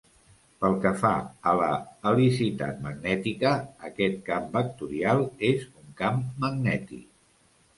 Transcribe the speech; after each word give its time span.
Pel 0.63 0.75
que 0.85 0.91
fa 1.01 1.11
a 1.51 1.51
la 1.59 1.67
helicitat 2.11 2.81
magnètica, 2.87 3.51
aquest 3.91 4.17
"camp 4.31 4.49
vectorial" 4.57 5.23
és 5.53 5.69
un 5.83 5.97
camp 6.03 6.19
magnètic. 6.47 7.07